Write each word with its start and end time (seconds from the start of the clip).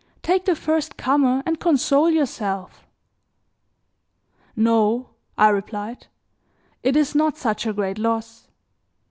Take 0.23 0.45
the 0.45 0.55
first 0.55 0.97
comer 0.97 1.43
and 1.45 1.59
console 1.59 2.09
yourself." 2.09 2.87
"No," 4.55 5.09
I 5.37 5.49
replied, 5.49 6.07
"it 6.81 6.95
is 6.97 7.13
not 7.13 7.37
such 7.37 7.67
a 7.67 7.73
great 7.73 7.99
loss. 7.99 8.47